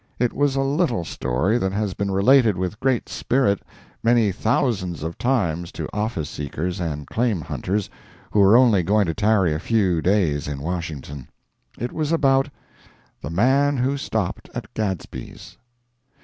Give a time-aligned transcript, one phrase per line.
[0.17, 3.61] It was a little story that has been related with great spirit
[4.01, 7.87] many thousands of times to office seekers and claim hunters
[8.31, 11.29] who were only going to tarry a few days in Washington.
[11.77, 12.49] It was about
[13.21, 15.57] THE MAN WHO STOPPED AT GADSBY'S.